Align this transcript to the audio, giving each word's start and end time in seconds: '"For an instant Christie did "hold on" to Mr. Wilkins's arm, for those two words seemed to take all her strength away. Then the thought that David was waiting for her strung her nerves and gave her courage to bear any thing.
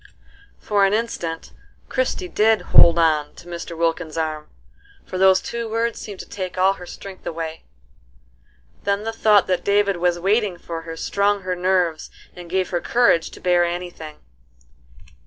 '"For 0.57 0.83
an 0.83 0.95
instant 0.95 1.53
Christie 1.87 2.27
did 2.27 2.61
"hold 2.61 2.97
on" 2.97 3.35
to 3.35 3.47
Mr. 3.47 3.77
Wilkins's 3.77 4.17
arm, 4.17 4.49
for 5.05 5.19
those 5.19 5.39
two 5.39 5.69
words 5.69 5.99
seemed 5.99 6.19
to 6.21 6.27
take 6.27 6.57
all 6.57 6.73
her 6.73 6.87
strength 6.87 7.23
away. 7.27 7.65
Then 8.83 9.03
the 9.03 9.13
thought 9.13 9.45
that 9.45 9.63
David 9.63 9.97
was 9.97 10.17
waiting 10.17 10.57
for 10.57 10.81
her 10.89 10.97
strung 10.97 11.41
her 11.43 11.55
nerves 11.55 12.09
and 12.35 12.49
gave 12.49 12.71
her 12.71 12.81
courage 12.81 13.29
to 13.29 13.39
bear 13.39 13.63
any 13.63 13.91
thing. 13.91 14.17